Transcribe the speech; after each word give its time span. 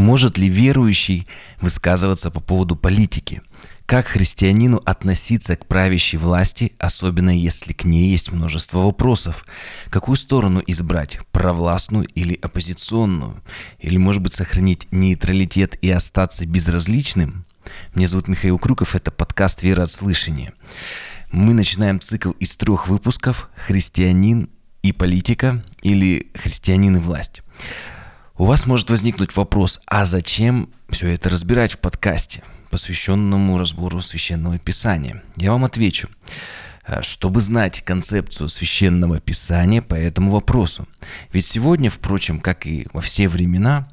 Может 0.00 0.38
ли 0.38 0.48
верующий 0.48 1.28
высказываться 1.60 2.30
по 2.30 2.40
поводу 2.40 2.74
политики? 2.74 3.42
Как 3.84 4.06
христианину 4.06 4.80
относиться 4.86 5.56
к 5.56 5.66
правящей 5.66 6.18
власти, 6.18 6.72
особенно 6.78 7.38
если 7.38 7.74
к 7.74 7.84
ней 7.84 8.10
есть 8.10 8.32
множество 8.32 8.78
вопросов? 8.78 9.44
Какую 9.90 10.16
сторону 10.16 10.62
избрать, 10.66 11.18
провластную 11.32 12.06
или 12.06 12.32
оппозиционную? 12.32 13.42
Или, 13.78 13.98
может 13.98 14.22
быть, 14.22 14.32
сохранить 14.32 14.88
нейтралитет 14.90 15.76
и 15.82 15.90
остаться 15.90 16.46
безразличным? 16.46 17.44
Меня 17.94 18.06
зовут 18.08 18.26
Михаил 18.26 18.58
Крюков, 18.58 18.94
это 18.94 19.10
подкаст 19.10 19.62
«Вера 19.62 19.82
от 19.82 19.90
слышания». 19.90 20.54
Мы 21.30 21.52
начинаем 21.52 22.00
цикл 22.00 22.30
из 22.30 22.56
трех 22.56 22.88
выпусков 22.88 23.50
«Христианин 23.66 24.48
и 24.82 24.92
политика» 24.92 25.62
или 25.82 26.30
«Христианин 26.34 26.96
и 26.96 27.00
власть». 27.00 27.42
У 28.40 28.46
вас 28.46 28.64
может 28.64 28.88
возникнуть 28.88 29.36
вопрос, 29.36 29.82
а 29.84 30.06
зачем 30.06 30.70
все 30.88 31.08
это 31.08 31.28
разбирать 31.28 31.72
в 31.72 31.78
подкасте, 31.78 32.42
посвященному 32.70 33.58
разбору 33.58 34.00
священного 34.00 34.58
писания? 34.58 35.22
Я 35.36 35.52
вам 35.52 35.66
отвечу 35.66 36.08
э, 36.86 37.02
чтобы 37.02 37.42
знать 37.42 37.82
концепцию 37.84 38.48
священного 38.48 39.20
писания 39.20 39.82
по 39.82 39.94
этому 39.94 40.30
вопросу. 40.30 40.88
Ведь 41.34 41.44
сегодня, 41.44 41.90
впрочем, 41.90 42.40
как 42.40 42.66
и 42.66 42.88
во 42.94 43.02
все 43.02 43.28
времена, 43.28 43.90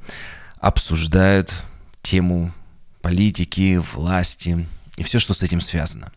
обсуждают 0.62 1.54
тему 2.02 2.54
политики, 3.02 3.82
власти 3.96 4.66
и 4.96 5.04
все, 5.04 5.20
что 5.20 5.34
с 5.34 5.44
этим 5.44 5.60
связано. 5.60 6.14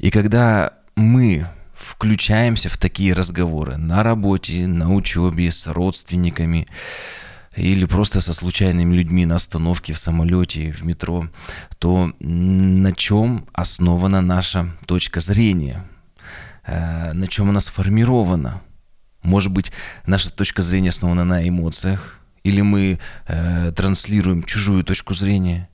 И 0.00 0.10
когда 0.10 0.72
мы 0.96 1.46
включаемся 1.72 2.68
в 2.68 2.78
такие 2.78 3.12
разговоры 3.12 3.76
на 3.76 4.02
работе, 4.02 4.66
на 4.66 4.92
учебе, 4.92 5.52
с 5.52 5.68
родственниками, 5.68 6.66
или 7.56 7.84
просто 7.84 8.20
со 8.20 8.32
случайными 8.32 8.94
людьми 8.94 9.26
на 9.26 9.36
остановке, 9.36 9.92
в 9.92 9.98
самолете, 9.98 10.70
в 10.70 10.84
метро, 10.84 11.28
то 11.78 12.12
на 12.20 12.92
чем 12.92 13.46
основана 13.52 14.20
наша 14.20 14.70
точка 14.86 15.20
зрения? 15.20 15.84
Э, 16.64 17.12
на 17.12 17.26
чем 17.26 17.50
она 17.50 17.60
сформирована? 17.60 18.62
Может 19.22 19.52
быть, 19.52 19.72
наша 20.06 20.32
точка 20.32 20.62
зрения 20.62 20.90
основана 20.90 21.24
на 21.24 21.46
эмоциях? 21.46 22.20
Или 22.44 22.62
мы 22.62 23.00
э, 23.26 23.72
транслируем 23.74 24.44
чужую 24.44 24.84
точку 24.84 25.14
зрения? 25.14 25.68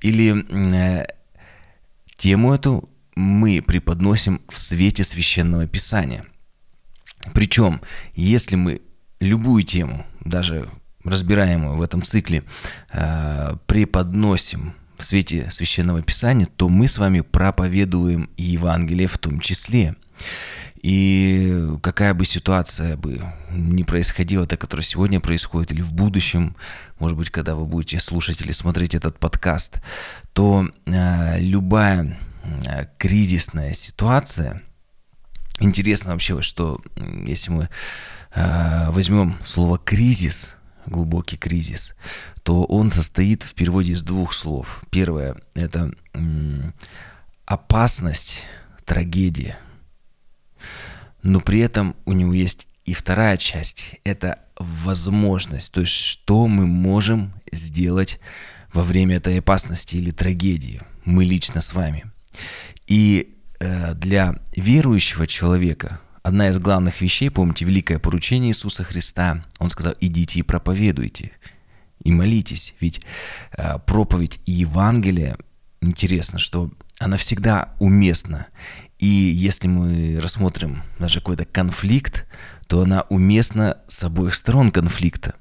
Или 0.00 0.44
э, 0.50 1.06
тему 2.16 2.52
эту 2.52 2.88
мы 3.14 3.62
преподносим 3.62 4.42
в 4.48 4.58
свете 4.58 5.04
священного 5.04 5.68
писания? 5.68 6.24
Причем, 7.32 7.80
если 8.14 8.56
мы 8.56 8.82
любую 9.20 9.62
тему, 9.62 10.04
даже 10.24 10.68
разбираемую 11.04 11.76
в 11.76 11.82
этом 11.82 12.02
цикле, 12.02 12.42
э, 12.92 13.56
преподносим 13.66 14.74
в 14.96 15.04
свете 15.04 15.48
Священного 15.50 16.02
Писания, 16.02 16.46
то 16.56 16.68
мы 16.68 16.88
с 16.88 16.98
вами 16.98 17.20
проповедуем 17.20 18.30
Евангелие 18.36 19.06
в 19.06 19.18
том 19.18 19.40
числе. 19.40 19.96
И 20.84 21.66
какая 21.82 22.12
бы 22.12 22.26
ситуация 22.26 22.98
бы 22.98 23.18
ни 23.50 23.82
происходила, 23.84 24.46
та, 24.46 24.58
которая 24.58 24.84
сегодня 24.84 25.18
происходит, 25.18 25.72
или 25.72 25.80
в 25.80 25.94
будущем, 25.94 26.56
может 26.98 27.16
быть, 27.16 27.30
когда 27.30 27.54
вы 27.54 27.64
будете 27.64 27.98
слушать 27.98 28.42
или 28.42 28.52
смотреть 28.52 28.94
этот 28.94 29.18
подкаст, 29.18 29.78
то 30.34 30.68
э, 30.84 31.40
любая 31.40 32.18
э, 32.66 32.86
кризисная 32.98 33.72
ситуация, 33.72 34.62
интересно 35.58 36.12
вообще, 36.12 36.42
что 36.42 36.82
если 37.26 37.50
мы 37.50 37.68
э, 38.34 38.90
возьмем 38.90 39.38
слово 39.42 39.78
кризис, 39.78 40.54
глубокий 40.86 41.36
кризис, 41.36 41.94
то 42.42 42.64
он 42.64 42.90
состоит 42.90 43.42
в 43.42 43.54
переводе 43.54 43.92
из 43.92 44.02
двух 44.02 44.32
слов. 44.32 44.82
Первое– 44.90 45.36
это 45.54 45.92
опасность, 47.46 48.44
трагедия. 48.84 49.58
Но 51.22 51.40
при 51.40 51.60
этом 51.60 51.96
у 52.04 52.12
него 52.12 52.32
есть 52.32 52.68
и 52.84 52.92
вторая 52.92 53.36
часть– 53.38 53.96
это 54.04 54.38
возможность, 54.58 55.72
то 55.72 55.80
есть 55.80 55.94
что 55.94 56.46
мы 56.46 56.66
можем 56.66 57.32
сделать 57.50 58.20
во 58.72 58.82
время 58.82 59.16
этой 59.16 59.38
опасности 59.38 59.96
или 59.96 60.10
трагедии, 60.10 60.82
мы 61.04 61.24
лично 61.24 61.60
с 61.60 61.72
вами. 61.72 62.04
И 62.86 63.36
э, 63.60 63.94
для 63.94 64.38
верующего 64.54 65.26
человека 65.26 66.00
одна 66.24 66.48
из 66.48 66.58
главных 66.58 67.00
вещей, 67.00 67.30
помните, 67.30 67.64
великое 67.64 68.00
поручение 68.00 68.50
Иисуса 68.50 68.82
Христа, 68.82 69.44
Он 69.60 69.70
сказал, 69.70 69.94
идите 70.00 70.40
и 70.40 70.42
проповедуйте, 70.42 71.32
и 72.02 72.10
молитесь. 72.10 72.74
Ведь 72.80 73.02
э, 73.56 73.78
проповедь 73.86 74.40
и 74.46 74.52
Евангелие, 74.52 75.36
интересно, 75.80 76.38
что 76.38 76.70
она 76.98 77.18
всегда 77.18 77.74
уместна. 77.78 78.46
И 78.98 79.06
если 79.06 79.68
мы 79.68 80.18
рассмотрим 80.18 80.82
даже 80.98 81.20
какой-то 81.20 81.44
конфликт, 81.44 82.26
то 82.68 82.80
она 82.80 83.02
уместна 83.10 83.78
с 83.86 84.02
обоих 84.02 84.34
сторон 84.34 84.70
конфликта. 84.70 85.34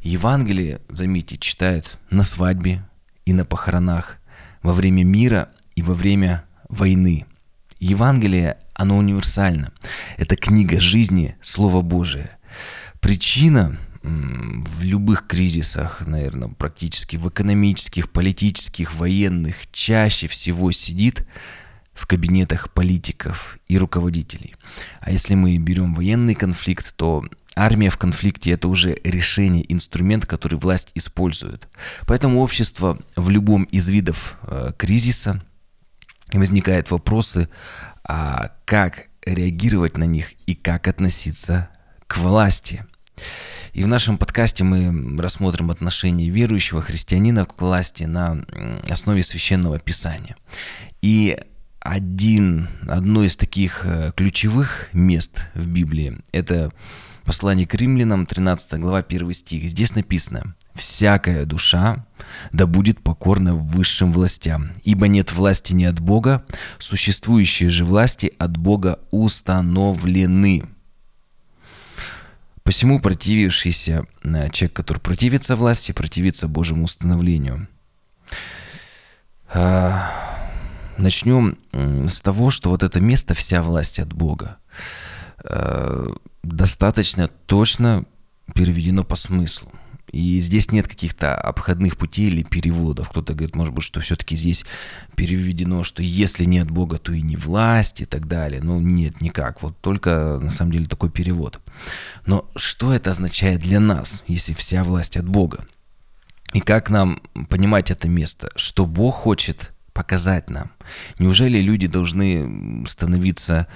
Евангелие, 0.00 0.80
заметьте, 0.88 1.38
читают 1.38 1.98
на 2.10 2.22
свадьбе 2.22 2.84
и 3.24 3.32
на 3.32 3.44
похоронах, 3.44 4.18
во 4.62 4.72
время 4.72 5.02
мира 5.02 5.50
и 5.74 5.82
во 5.82 5.94
время 5.94 6.44
войны. 6.68 7.26
Евангелие, 7.80 8.58
оно 8.74 8.98
универсально. 8.98 9.72
Это 10.18 10.36
книга 10.36 10.78
жизни, 10.78 11.36
Слово 11.40 11.80
Божие. 11.80 12.30
Причина 13.00 13.78
в 14.02 14.82
любых 14.82 15.26
кризисах, 15.26 16.06
наверное, 16.06 16.48
практически 16.48 17.16
в 17.16 17.28
экономических, 17.28 18.10
политических, 18.10 18.94
военных, 18.94 19.70
чаще 19.72 20.26
всего 20.28 20.72
сидит 20.72 21.26
в 21.92 22.06
кабинетах 22.06 22.72
политиков 22.72 23.58
и 23.68 23.76
руководителей. 23.76 24.54
А 25.00 25.10
если 25.10 25.34
мы 25.34 25.56
берем 25.58 25.94
военный 25.94 26.34
конфликт, 26.34 26.94
то 26.96 27.24
армия 27.54 27.90
в 27.90 27.98
конфликте– 27.98 28.50
это 28.52 28.68
уже 28.68 28.96
решение, 29.04 29.70
инструмент, 29.70 30.24
который 30.24 30.58
власть 30.58 30.92
использует. 30.94 31.68
Поэтому 32.06 32.40
общество 32.40 32.98
в 33.16 33.28
любом 33.28 33.64
из 33.64 33.88
видов 33.88 34.38
э, 34.42 34.72
кризиса 34.78 35.42
возникают 36.38 36.90
вопросы, 36.90 37.48
а 38.04 38.52
как 38.64 39.08
реагировать 39.24 39.96
на 39.96 40.04
них 40.04 40.32
и 40.46 40.54
как 40.54 40.88
относиться 40.88 41.68
к 42.06 42.18
власти. 42.18 42.84
И 43.72 43.84
в 43.84 43.88
нашем 43.88 44.18
подкасте 44.18 44.64
мы 44.64 45.20
рассмотрим 45.20 45.70
отношение 45.70 46.28
верующего 46.28 46.82
христианина 46.82 47.46
к 47.46 47.60
власти 47.60 48.04
на 48.04 48.44
основе 48.88 49.22
священного 49.22 49.78
писания. 49.78 50.36
И 51.02 51.38
один, 51.80 52.68
одно 52.88 53.22
из 53.22 53.36
таких 53.36 53.82
э, 53.84 54.12
ключевых 54.14 54.90
мест 54.92 55.46
в 55.54 55.66
Библии– 55.66 56.18
это 56.32 56.72
послание 57.24 57.66
к 57.66 57.74
римлянам, 57.74 58.26
13 58.26 58.80
глава, 58.80 58.98
1 58.98 59.32
стих. 59.32 59.70
Здесь 59.70 59.94
написано 59.94 60.54
«Всякая 60.74 61.46
душа 61.46 62.04
да 62.52 62.66
будет 62.66 63.02
покорна 63.02 63.54
высшим 63.54 64.12
властям, 64.12 64.70
ибо 64.84 65.08
нет 65.08 65.32
власти 65.32 65.72
не 65.72 65.84
от 65.84 66.00
Бога, 66.00 66.44
существующие 66.78 67.70
же 67.70 67.84
власти 67.84 68.32
от 68.38 68.56
Бога 68.56 68.98
установлены». 69.10 70.64
Посему 72.62 73.00
противившийся 73.00 74.06
э, 74.22 74.50
человек, 74.50 74.76
который 74.76 74.98
противится 74.98 75.56
власти, 75.56 75.92
противится 75.92 76.46
Божьему 76.46 76.84
установлению. 76.84 77.66
А, 79.52 80.12
начнем 80.98 81.58
с 81.72 82.20
того, 82.20 82.50
что 82.50 82.70
вот 82.70 82.82
это 82.82 83.00
место 83.00 83.34
вся 83.34 83.62
власть 83.62 83.98
от 83.98 84.12
Бога 84.12 84.58
э, 85.42 86.06
достаточно 86.42 87.28
точно 87.46 88.04
переведено 88.54 89.04
по 89.04 89.16
смыслу. 89.16 89.72
И 90.12 90.40
здесь 90.40 90.72
нет 90.72 90.88
каких-то 90.88 91.36
обходных 91.36 91.96
путей 91.96 92.28
или 92.28 92.42
переводов. 92.42 93.10
Кто-то 93.10 93.34
говорит, 93.34 93.54
может 93.54 93.72
быть, 93.72 93.84
что 93.84 94.00
все-таки 94.00 94.36
здесь 94.36 94.64
переведено, 95.14 95.84
что 95.84 96.02
если 96.02 96.44
нет 96.44 96.70
Бога, 96.70 96.98
то 96.98 97.12
и 97.12 97.22
не 97.22 97.36
власть 97.36 98.00
и 98.00 98.06
так 98.06 98.26
далее. 98.26 98.60
Ну, 98.62 98.80
нет, 98.80 99.20
никак. 99.20 99.62
Вот 99.62 99.78
только 99.80 100.38
на 100.42 100.50
самом 100.50 100.72
деле 100.72 100.86
такой 100.86 101.10
перевод. 101.10 101.60
Но 102.26 102.48
что 102.56 102.92
это 102.92 103.10
означает 103.10 103.60
для 103.60 103.78
нас, 103.78 104.24
если 104.26 104.52
вся 104.52 104.82
власть 104.82 105.16
от 105.16 105.28
Бога? 105.28 105.64
И 106.52 106.60
как 106.60 106.90
нам 106.90 107.20
понимать 107.48 107.90
это 107.92 108.08
место? 108.08 108.50
Что 108.56 108.86
Бог 108.86 109.14
хочет 109.14 109.72
показать 109.92 110.50
нам? 110.50 110.72
Неужели 111.18 111.58
люди 111.58 111.86
должны 111.86 112.84
становиться 112.88 113.68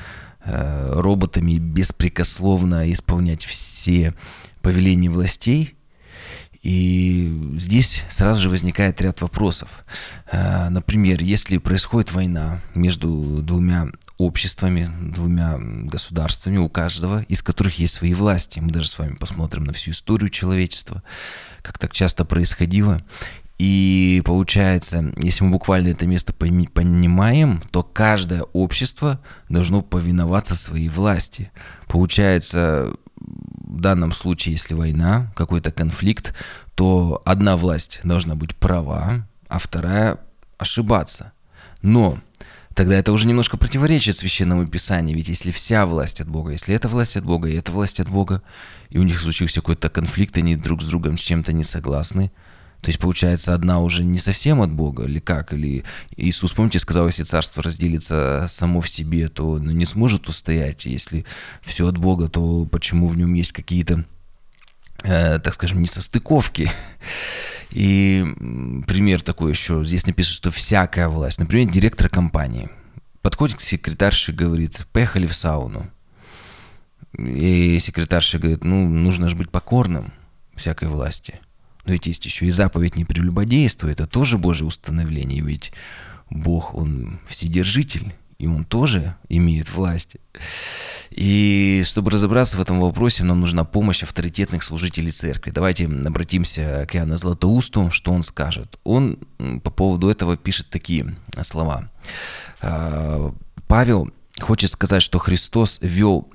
э, 0.44 0.92
роботами 0.94 1.58
беспрекословно 1.58 2.90
исполнять 2.90 3.44
все 3.44 4.12
повеления 4.60 5.10
властей? 5.10 5.76
И 6.64 7.52
здесь 7.58 8.02
сразу 8.08 8.40
же 8.40 8.48
возникает 8.48 9.00
ряд 9.02 9.20
вопросов. 9.20 9.84
Э, 10.32 10.70
например, 10.70 11.22
если 11.22 11.58
происходит 11.58 12.12
война 12.12 12.62
между 12.74 13.42
двумя 13.42 13.88
обществами, 14.16 14.90
двумя 15.12 15.58
государствами, 15.58 16.56
у 16.56 16.70
каждого 16.70 17.22
из 17.24 17.42
которых 17.42 17.78
есть 17.78 17.94
свои 17.94 18.14
власти. 18.14 18.60
Мы 18.60 18.70
даже 18.70 18.88
с 18.88 18.98
вами 18.98 19.14
посмотрим 19.16 19.64
на 19.64 19.74
всю 19.74 19.90
историю 19.90 20.30
человечества, 20.30 21.02
как 21.60 21.76
так 21.76 21.92
часто 21.92 22.24
происходило. 22.24 23.02
И 23.58 24.22
получается, 24.24 25.12
если 25.18 25.44
мы 25.44 25.50
буквально 25.50 25.88
это 25.88 26.06
место 26.06 26.32
понимаем, 26.32 27.60
то 27.72 27.82
каждое 27.82 28.42
общество 28.42 29.20
должно 29.50 29.82
повиноваться 29.82 30.56
своей 30.56 30.88
власти. 30.88 31.52
Получается, 31.88 32.94
в 33.74 33.80
данном 33.80 34.12
случае, 34.12 34.52
если 34.52 34.74
война, 34.74 35.32
какой-то 35.34 35.70
конфликт, 35.72 36.34
то 36.74 37.22
одна 37.24 37.56
власть 37.56 38.00
должна 38.04 38.34
быть 38.34 38.54
права, 38.54 39.26
а 39.48 39.58
вторая 39.58 40.18
ошибаться. 40.58 41.32
Но 41.82 42.18
тогда 42.74 42.96
это 42.96 43.12
уже 43.12 43.26
немножко 43.26 43.56
противоречит 43.56 44.16
священному 44.16 44.66
писанию, 44.66 45.16
ведь 45.16 45.28
если 45.28 45.50
вся 45.50 45.86
власть 45.86 46.20
от 46.20 46.28
Бога, 46.28 46.52
если 46.52 46.74
эта 46.74 46.88
власть 46.88 47.16
от 47.16 47.24
Бога 47.24 47.48
и 47.48 47.56
эта 47.56 47.72
власть 47.72 48.00
от 48.00 48.08
Бога, 48.08 48.42
и 48.90 48.98
у 48.98 49.02
них 49.02 49.18
случился 49.20 49.60
какой-то 49.60 49.90
конфликт, 49.90 50.36
они 50.38 50.56
друг 50.56 50.82
с 50.82 50.86
другом 50.86 51.16
с 51.16 51.20
чем-то 51.20 51.52
не 51.52 51.64
согласны, 51.64 52.30
то 52.84 52.90
есть, 52.90 52.98
получается, 52.98 53.54
одна 53.54 53.80
уже 53.80 54.04
не 54.04 54.18
совсем 54.18 54.60
от 54.60 54.70
Бога, 54.70 55.04
или 55.04 55.18
как? 55.18 55.54
Или 55.54 55.84
Иисус, 56.18 56.52
помните, 56.52 56.78
сказал, 56.78 57.06
если 57.06 57.22
царство 57.22 57.62
разделится 57.62 58.44
само 58.46 58.82
в 58.82 58.90
себе, 58.90 59.28
то 59.28 59.58
ну, 59.58 59.70
не 59.70 59.86
сможет 59.86 60.28
устоять. 60.28 60.84
Если 60.84 61.24
все 61.62 61.88
от 61.88 61.96
Бога, 61.96 62.28
то 62.28 62.66
почему 62.66 63.08
в 63.08 63.16
нем 63.16 63.32
есть 63.32 63.52
какие-то, 63.52 64.04
э, 65.02 65.38
так 65.38 65.54
скажем, 65.54 65.80
несостыковки? 65.80 66.70
И 67.70 68.22
пример 68.86 69.22
такой 69.22 69.52
еще. 69.52 69.82
Здесь 69.82 70.06
написано, 70.06 70.34
что 70.34 70.50
всякая 70.50 71.08
власть. 71.08 71.40
Например, 71.40 71.72
директор 71.72 72.10
компании 72.10 72.68
подходит 73.22 73.56
к 73.56 73.60
секретарше 73.62 74.32
и 74.32 74.34
говорит, 74.34 74.86
поехали 74.92 75.26
в 75.26 75.34
сауну. 75.34 75.86
И 77.16 77.78
секретарша 77.78 78.38
говорит, 78.38 78.62
ну, 78.62 78.86
нужно 78.86 79.30
же 79.30 79.36
быть 79.36 79.48
покорным 79.48 80.12
всякой 80.54 80.88
власти. 80.88 81.40
Но 81.86 81.92
ведь 81.92 82.06
есть 82.06 82.24
еще 82.24 82.46
и 82.46 82.50
заповедь 82.50 82.96
не 82.96 83.04
прелюбодействуй, 83.04 83.92
это 83.92 84.06
тоже 84.06 84.38
Божье 84.38 84.66
установление, 84.66 85.42
ведь 85.42 85.72
Бог, 86.30 86.74
Он 86.74 87.20
вседержитель, 87.28 88.14
и 88.38 88.46
Он 88.46 88.64
тоже 88.64 89.16
имеет 89.28 89.70
власть. 89.72 90.16
И 91.10 91.82
чтобы 91.84 92.10
разобраться 92.10 92.56
в 92.56 92.60
этом 92.60 92.80
вопросе, 92.80 93.22
нам 93.22 93.40
нужна 93.40 93.64
помощь 93.64 94.02
авторитетных 94.02 94.62
служителей 94.62 95.10
церкви. 95.10 95.52
Давайте 95.52 95.86
обратимся 95.86 96.86
к 96.90 96.96
Иоанну 96.96 97.16
Златоусту, 97.16 97.90
что 97.92 98.12
он 98.12 98.24
скажет. 98.24 98.78
Он 98.82 99.18
по 99.62 99.70
поводу 99.70 100.08
этого 100.08 100.36
пишет 100.36 100.70
такие 100.70 101.14
слова. 101.42 101.90
«А, 102.60 103.32
Павел 103.68 104.10
хочет 104.40 104.72
сказать, 104.72 105.02
что 105.02 105.18
Христос 105.18 105.78
вел 105.80 106.28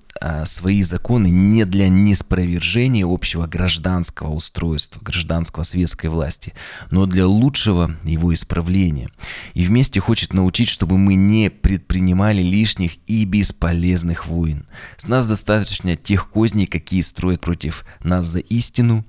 свои 0.46 0.84
законы 0.84 1.28
не 1.28 1.66
для 1.66 1.90
неспровержения 1.90 3.06
общего 3.06 3.48
гражданского 3.48 4.32
устройства, 4.32 5.00
гражданского 5.02 5.64
светской 5.64 6.08
власти, 6.08 6.54
но 6.92 7.06
для 7.06 7.26
лучшего 7.26 7.96
его 8.04 8.34
исправления. 8.34 9.10
И 9.54 9.66
вместе 9.66 10.00
хочет 10.00 10.34
научить, 10.34 10.70
чтобы 10.70 10.98
мы 10.98 11.16
не 11.16 11.50
предпринимали 11.50 12.42
лишних 12.42 12.98
и 13.08 13.26
бесполезных 13.26 14.28
войн. 14.28 14.66
С 14.98 15.08
нас 15.08 15.28
достаточно 15.28 15.96
тех 15.96 16.30
козней, 16.30 16.66
какие 16.66 17.02
строят 17.02 17.42
против 17.42 17.86
нас 18.04 18.26
за 18.26 18.40
истину, 18.40 19.06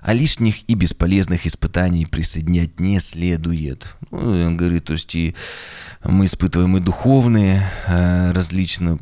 а 0.00 0.12
лишних 0.12 0.68
и 0.68 0.74
бесполезных 0.74 1.46
испытаний 1.46 2.04
присоединять 2.04 2.78
не 2.78 3.00
следует. 3.00 3.96
Ну, 4.10 4.46
он 4.46 4.56
говорит, 4.56 4.84
то 4.84 4.92
есть 4.92 5.14
и 5.14 5.34
мы 6.04 6.26
испытываем 6.26 6.76
и 6.76 6.80
духовные 6.80 7.70
э, 7.86 8.32
различные 8.32 8.98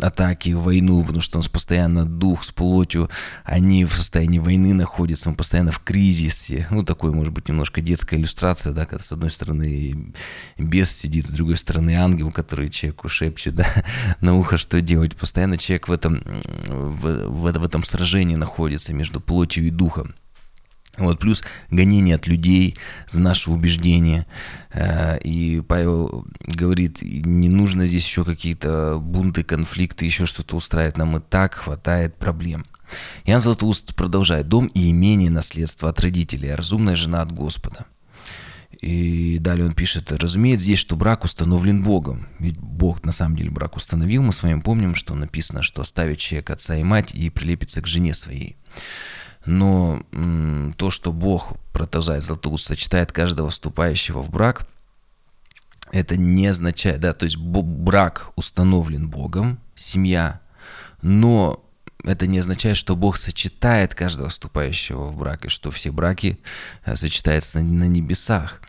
атаки, 0.00 0.50
войну, 0.50 1.02
потому 1.02 1.20
что 1.20 1.38
у 1.38 1.40
нас 1.40 1.48
постоянно 1.48 2.04
дух 2.04 2.44
с 2.44 2.50
плотью, 2.50 3.10
они 3.44 3.84
в 3.84 3.96
состоянии 3.96 4.38
войны 4.38 4.74
находятся, 4.74 5.30
мы 5.30 5.36
постоянно 5.36 5.72
в 5.72 5.80
кризисе. 5.80 6.66
Ну, 6.70 6.82
такой, 6.82 7.12
может 7.12 7.32
быть, 7.32 7.48
немножко 7.48 7.80
детская 7.80 8.16
иллюстрация, 8.16 8.72
да, 8.72 8.86
когда 8.86 9.02
с 9.02 9.12
одной 9.12 9.30
стороны 9.30 10.12
бес 10.58 10.92
сидит, 10.92 11.26
с 11.26 11.30
другой 11.30 11.56
стороны 11.56 11.96
ангел, 11.96 12.30
который 12.30 12.68
человеку 12.68 13.08
шепчет, 13.08 13.54
да, 13.56 13.66
на 14.20 14.36
ухо, 14.36 14.56
что 14.58 14.80
делать. 14.80 15.16
Постоянно 15.16 15.58
человек 15.58 15.88
в 15.88 15.92
этом, 15.92 16.22
в, 16.66 17.28
в, 17.28 17.52
в 17.52 17.64
этом 17.64 17.84
сражении 17.84 18.36
находится 18.36 18.92
между 18.92 19.20
плотью 19.20 19.66
и 19.66 19.70
духом. 19.70 20.14
Вот, 20.98 21.20
плюс 21.20 21.42
гонение 21.70 22.16
от 22.16 22.26
людей 22.26 22.76
за 23.08 23.20
наши 23.20 23.50
убеждения. 23.50 24.26
Э, 24.72 25.18
и 25.20 25.62
Павел 25.66 26.26
говорит, 26.40 26.98
не 27.02 27.48
нужно 27.48 27.86
здесь 27.86 28.04
еще 28.04 28.24
какие-то 28.24 28.98
бунты, 29.00 29.42
конфликты, 29.42 30.04
еще 30.04 30.26
что-то 30.26 30.56
устраивать. 30.56 30.98
Нам 30.98 31.16
и 31.16 31.20
так 31.20 31.54
хватает 31.54 32.16
проблем. 32.16 32.66
Иоанн 33.24 33.40
Златоуст 33.40 33.94
продолжает. 33.94 34.48
Дом 34.48 34.66
и 34.66 34.90
имение 34.90 35.30
наследство 35.30 35.88
от 35.88 35.98
родителей, 36.00 36.50
а 36.50 36.56
разумная 36.56 36.94
жена 36.94 37.22
от 37.22 37.32
Господа. 37.32 37.86
И 38.82 39.38
далее 39.38 39.64
он 39.64 39.72
пишет, 39.72 40.10
разумеется, 40.10 40.64
здесь, 40.64 40.78
что 40.78 40.96
брак 40.96 41.24
установлен 41.24 41.82
Богом. 41.82 42.26
Ведь 42.38 42.58
Бог 42.58 43.04
на 43.04 43.12
самом 43.12 43.36
деле 43.36 43.50
брак 43.50 43.76
установил. 43.76 44.22
Мы 44.22 44.32
с 44.32 44.42
вами 44.42 44.60
помним, 44.60 44.94
что 44.94 45.14
написано, 45.14 45.62
что 45.62 45.82
оставит 45.82 46.18
человек 46.18 46.50
отца 46.50 46.76
и 46.76 46.82
мать 46.82 47.14
и 47.14 47.30
прилепится 47.30 47.80
к 47.80 47.86
жене 47.86 48.12
своей. 48.12 48.56
Но 49.44 50.02
м, 50.12 50.74
то, 50.76 50.90
что 50.90 51.12
Бог, 51.12 51.54
продолжает 51.72 52.22
Златоуст, 52.22 52.66
сочетает 52.66 53.12
каждого 53.12 53.50
вступающего 53.50 54.22
в 54.22 54.30
брак, 54.30 54.66
это 55.90 56.16
не 56.16 56.46
означает, 56.46 57.00
да, 57.00 57.12
то 57.12 57.24
есть 57.24 57.36
брак 57.36 58.32
установлен 58.36 59.08
Богом, 59.08 59.58
семья, 59.74 60.40
но 61.02 61.62
это 62.04 62.26
не 62.26 62.38
означает, 62.38 62.76
что 62.76 62.96
Бог 62.96 63.16
сочетает 63.16 63.94
каждого 63.94 64.28
вступающего 64.28 65.06
в 65.06 65.16
брак, 65.16 65.44
и 65.44 65.48
что 65.48 65.70
все 65.70 65.90
браки 65.90 66.40
э, 66.84 66.96
сочетаются 66.96 67.60
на, 67.60 67.64
на 67.64 67.84
небесах. 67.84 68.60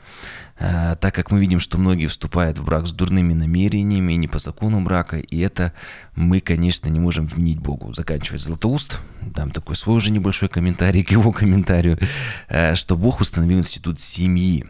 Э, 0.64 0.96
так 0.96 1.14
как 1.14 1.30
мы 1.30 1.42
видим, 1.42 1.60
что 1.60 1.78
многие 1.78 2.08
вступают 2.08 2.58
в 2.58 2.64
брак 2.64 2.88
с 2.88 2.94
дурными 2.94 3.34
намерениями, 3.34 4.14
не 4.14 4.30
по 4.30 4.40
закону 4.40 4.80
брака, 4.82 5.20
и 5.20 5.40
это 5.40 5.74
мы, 6.16 6.40
конечно, 6.40 6.88
не 6.88 7.02
можем 7.02 7.26
винить 7.26 7.60
Богу. 7.60 7.92
Заканчивает 7.92 8.42
Златоуст, 8.42 9.00
там 9.36 9.52
такой 9.52 9.76
свой 9.76 9.98
уже 9.98 10.10
небольшой 10.10 10.48
комментарий 10.48 11.04
к 11.04 11.12
его 11.12 11.34
комментарию, 11.34 12.00
э, 12.48 12.76
что 12.76 12.96
Бог 12.96 13.20
установил 13.20 13.60
институт 13.60 14.00
семьи. 14.00 14.66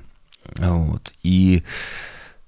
Вот. 0.58 1.14
И 1.22 1.64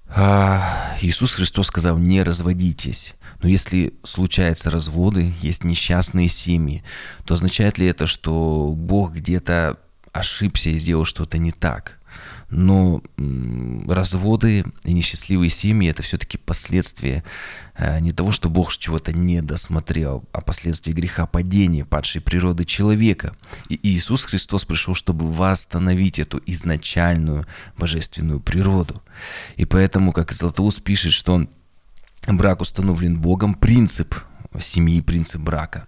а, 0.08 0.96
Иисус 1.00 1.34
Христос 1.34 1.68
сказал, 1.68 1.98
не 1.98 2.24
разводитесь. 2.24 3.14
Но 3.42 3.48
если 3.48 3.94
случаются 4.02 4.72
разводы, 4.72 5.34
есть 5.40 5.62
несчастные 5.62 6.28
семьи, 6.28 6.82
то 7.24 7.34
означает 7.34 7.78
ли 7.78 7.86
это, 7.86 8.08
что 8.08 8.72
Бог 8.76 9.14
где-то 9.14 9.78
ошибся 10.12 10.70
и 10.70 10.78
сделал 10.78 11.04
что-то 11.04 11.38
не 11.38 11.52
так? 11.52 12.00
Но 12.48 13.02
разводы 13.88 14.64
и 14.84 14.92
несчастливые 14.92 15.50
семьи– 15.50 15.88
это 15.90 16.02
все-таки 16.02 16.38
последствия 16.38 17.24
э, 17.76 17.98
не 18.00 18.12
того, 18.12 18.30
что 18.30 18.48
Бог 18.48 18.72
чего-то 18.76 19.12
не 19.12 19.42
досмотрел, 19.42 20.24
а 20.32 20.40
последствия 20.40 20.92
греха 20.92 21.26
падения, 21.26 21.84
падшей 21.84 22.20
природы 22.20 22.64
человека. 22.64 23.34
И 23.68 23.78
Иисус 23.82 24.24
Христос 24.24 24.64
пришел, 24.64 24.94
чтобы 24.94 25.30
восстановить 25.30 26.18
эту 26.18 26.40
изначальную 26.46 27.46
божественную 27.76 28.40
природу. 28.40 29.02
И 29.56 29.64
поэтому, 29.64 30.12
как 30.12 30.32
Златоуст 30.32 30.82
пишет, 30.82 31.12
что 31.12 31.46
брак 32.28 32.60
установлен 32.60 33.18
Богом, 33.18 33.54
принцип 33.54 34.14
семьи, 34.60 35.00
принцип 35.00 35.40
брака. 35.40 35.86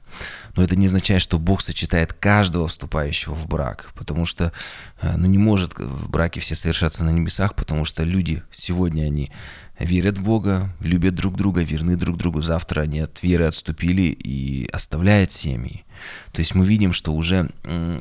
Но 0.57 0.63
это 0.63 0.77
не 0.77 0.87
означает, 0.87 1.23
что 1.23 1.39
Бог 1.39 1.61
сочетает 1.61 2.13
каждого 2.13 2.67
вступающего 2.67 3.35
в 3.35 3.47
брак, 3.47 3.91
потому 3.95 4.27
что 4.27 4.53
э, 5.01 5.17
ну, 5.17 5.27
не 5.27 5.39
может 5.39 5.79
в 5.79 6.11
браке 6.11 6.41
все 6.41 6.55
совершаться 6.55 7.05
на 7.05 7.11
небесах, 7.11 7.55
потому 7.55 7.85
что 7.85 8.03
люди 8.03 8.43
сегодня 8.51 9.05
они 9.05 9.31
верят 9.79 10.19
в 10.19 10.25
Бога, 10.25 10.75
любят 10.81 11.15
друг 11.15 11.37
друга, 11.37 11.63
верны 11.63 11.97
друг 11.97 12.17
другу, 12.17 12.41
завтра 12.41 12.83
они 12.83 13.01
от 13.01 13.23
веры 13.23 13.47
отступили 13.47 14.03
и 14.03 14.69
оставляют 14.73 15.31
семьи. 15.33 15.85
То 16.33 16.41
есть 16.41 16.55
мы 16.55 16.65
видим, 16.65 16.93
что 16.93 17.13
уже 17.13 17.51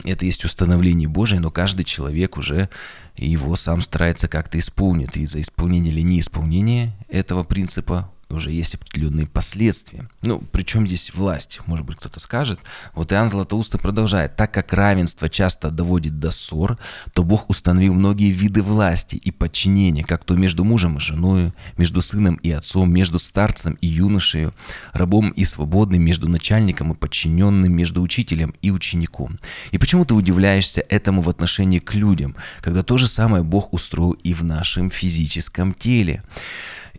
это 0.04 0.26
есть 0.26 0.46
установление 0.46 1.08
Божие, 1.08 1.40
но 1.40 1.52
каждый 1.52 1.84
человек 1.84 2.38
уже 2.38 2.70
его 3.16 3.56
сам 3.56 3.82
старается 3.82 4.28
как-то 4.28 4.60
исполнить. 4.60 5.18
И 5.18 5.26
за 5.26 5.42
исполнение 5.42 5.92
или 5.92 6.02
неисполнение 6.02 6.96
этого 7.10 7.44
принципа 7.44 8.12
уже 8.36 8.52
есть 8.52 8.76
определенные 8.76 9.26
последствия. 9.26 10.10
Ну, 10.22 10.44
причем 10.52 10.88
здесь 10.88 11.14
власть, 11.14 11.62
может 11.66 11.86
быть, 11.86 11.98
кто-то 11.98 12.20
скажет. 12.20 12.60
Вот 12.94 13.12
Иоанн 13.14 13.30
Златоуста 13.30 13.78
продолжает. 13.78 14.36
Так 14.36 14.54
как 14.54 14.74
равенство 14.74 15.30
часто 15.30 15.72
доводит 15.72 16.20
до 16.20 16.32
ссор, 16.32 16.78
то 17.14 17.24
Бог 17.24 17.50
установил 17.50 17.94
многие 17.94 18.32
виды 18.32 18.62
власти 18.62 19.16
и 19.16 19.32
подчинения, 19.32 20.04
как 20.04 20.24
то 20.24 20.36
между 20.36 20.64
мужем 20.64 20.98
и 20.98 21.00
женой, 21.00 21.54
между 21.78 22.02
сыном 22.02 22.36
и 22.36 22.52
отцом, 22.52 22.92
между 22.92 23.20
старцем 23.20 23.78
и 23.82 23.88
юношей, 23.88 24.50
рабом 24.94 25.30
и 25.30 25.46
свободным, 25.46 26.02
между 26.04 26.28
начальником 26.28 26.92
и 26.92 26.96
подчиненным, 26.96 27.74
между 27.74 28.02
учителем 28.02 28.54
и 28.62 28.72
учеником. 28.72 29.40
И 29.72 29.78
почему 29.78 30.06
ты 30.06 30.14
удивляешься 30.14 30.84
этому 30.90 31.22
в 31.22 31.30
отношении 31.30 31.80
к 31.80 31.94
людям, 31.94 32.36
когда 32.62 32.82
то 32.82 32.98
же 32.98 33.08
самое 33.08 33.44
Бог 33.44 33.74
устроил 33.74 34.12
и 34.12 34.34
в 34.34 34.44
нашем 34.44 34.90
физическом 34.90 35.74
теле? 35.74 36.24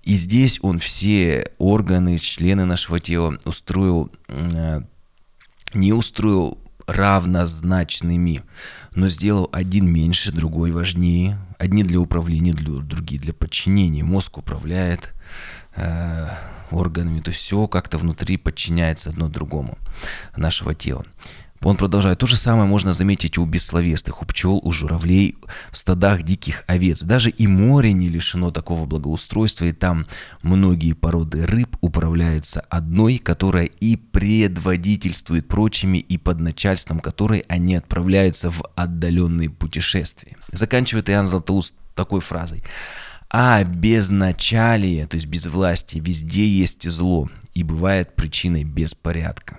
И 0.08 0.14
здесь 0.14 0.58
он 0.62 0.78
все 0.78 1.52
органы, 1.58 2.16
члены 2.16 2.64
нашего 2.64 2.98
тела 2.98 3.38
устроил, 3.44 4.10
э, 4.28 4.80
не 5.74 5.92
устроил 5.92 6.56
равнозначными, 6.86 8.42
но 8.94 9.08
сделал 9.08 9.50
один 9.52 9.92
меньше, 9.92 10.32
другой 10.32 10.70
важнее. 10.72 11.38
Одни 11.58 11.82
для 11.82 12.00
управления, 12.00 12.54
другие 12.54 13.20
для 13.20 13.34
подчинения. 13.34 14.02
Мозг 14.02 14.38
управляет 14.38 15.12
э, 15.76 16.26
органами, 16.70 17.20
то 17.20 17.30
есть 17.30 17.42
все 17.42 17.68
как-то 17.68 17.98
внутри 17.98 18.38
подчиняется 18.38 19.10
одно 19.10 19.28
другому 19.28 19.76
нашего 20.34 20.74
тела. 20.74 21.04
Он 21.62 21.76
продолжает. 21.76 22.18
То 22.18 22.26
же 22.26 22.36
самое 22.36 22.68
можно 22.68 22.92
заметить 22.92 23.36
у 23.38 23.44
бессловесных, 23.44 24.22
у 24.22 24.24
пчел, 24.26 24.60
у 24.62 24.72
журавлей, 24.72 25.36
в 25.70 25.78
стадах 25.78 26.22
диких 26.22 26.62
овец. 26.66 27.02
Даже 27.02 27.30
и 27.30 27.46
море 27.46 27.92
не 27.92 28.08
лишено 28.08 28.50
такого 28.50 28.86
благоустройства, 28.86 29.64
и 29.64 29.72
там 29.72 30.06
многие 30.42 30.92
породы 30.92 31.44
рыб 31.46 31.76
управляются 31.80 32.60
одной, 32.68 33.18
которая 33.18 33.64
и 33.66 33.96
предводительствует 33.96 35.48
прочими, 35.48 35.98
и 35.98 36.16
под 36.16 36.40
начальством 36.40 37.00
которой 37.00 37.44
они 37.48 37.74
отправляются 37.74 38.50
в 38.50 38.62
отдаленные 38.76 39.50
путешествия. 39.50 40.36
Заканчивает 40.52 41.10
Иоанн 41.10 41.26
Златоуст 41.26 41.74
такой 41.94 42.20
фразой. 42.20 42.62
А 43.30 43.62
безначалие, 43.62 45.06
то 45.06 45.16
есть 45.16 45.26
без 45.26 45.46
власти, 45.46 46.00
везде 46.02 46.46
есть 46.46 46.88
зло 46.88 47.28
и 47.52 47.62
бывает 47.62 48.14
причиной 48.14 48.64
беспорядка. 48.64 49.58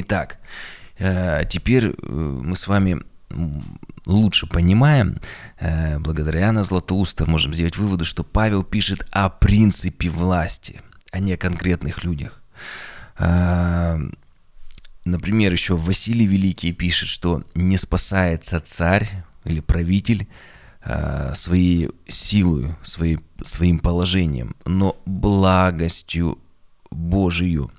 Итак, 0.00 0.38
э, 0.98 1.44
теперь 1.48 1.86
э, 1.88 1.92
мы 2.02 2.54
с 2.54 2.68
вами 2.68 3.02
лучше 4.06 4.46
понимаем, 4.46 5.18
э, 5.58 5.98
благодаря 5.98 6.40
Иоанна 6.42 6.62
Златоуста 6.62 7.28
можем 7.28 7.52
сделать 7.52 7.76
выводы, 7.76 8.04
что 8.04 8.22
Павел 8.22 8.62
пишет 8.62 9.04
о 9.10 9.28
принципе 9.28 10.08
власти, 10.08 10.80
а 11.10 11.18
не 11.18 11.32
о 11.32 11.36
конкретных 11.36 12.04
людях. 12.04 12.42
Например, 15.04 15.52
еще 15.52 15.76
Василий 15.76 16.26
Великий 16.26 16.72
пишет, 16.72 17.08
что 17.08 17.42
не 17.56 17.76
спасается 17.76 18.60
царь 18.60 19.08
или 19.44 19.58
правитель 19.60 20.28
своей 21.34 21.90
силой, 22.06 22.76
своей, 22.82 23.18
своим 23.42 23.80
положением, 23.80 24.54
но 24.64 24.96
благостью 25.06 26.38
Божию. 26.90 27.72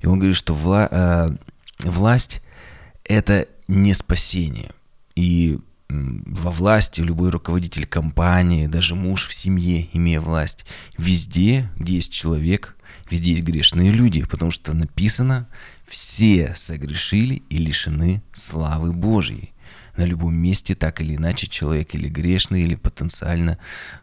И 0.00 0.06
он 0.06 0.18
говорит, 0.20 0.36
что 0.36 0.54
вла, 0.54 1.36
власть– 1.82 2.42
это 3.04 3.48
не 3.68 3.94
спасение. 3.94 4.72
И 5.14 5.58
во 5.88 6.50
власти 6.50 7.00
любой 7.00 7.30
руководитель 7.30 7.86
компании, 7.86 8.66
даже 8.66 8.94
муж 8.94 9.28
в 9.28 9.34
семье, 9.34 9.88
имея 9.92 10.20
власть, 10.20 10.66
везде, 10.98 11.70
где 11.76 11.94
есть 11.94 12.12
человек, 12.12 12.76
везде 13.10 13.30
есть 13.32 13.44
грешные 13.44 13.90
люди, 13.90 14.24
потому 14.24 14.50
что 14.50 14.74
написано, 14.74 15.48
все 15.86 16.54
согрешили 16.56 17.42
и 17.48 17.58
лишены 17.58 18.22
славы 18.32 18.92
Божьей. 18.92 19.52
На 19.96 20.04
любом 20.04 20.34
месте 20.34 20.74
так 20.74 21.00
или 21.00 21.16
иначе 21.16 21.46
человек 21.46 21.94
или 21.94 22.08
грешный, 22.08 22.62
или 22.64 22.74
потенциально 22.74 23.56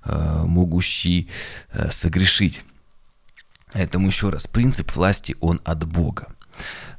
э, 0.03 0.43
могущий 0.47 1.29
э, 1.71 1.91
согрешить. 1.91 2.61
Поэтому 3.73 4.07
еще 4.07 4.29
раз, 4.29 4.47
принцип 4.47 4.95
власти, 4.95 5.35
он 5.39 5.61
от 5.63 5.85
Бога. 5.85 6.33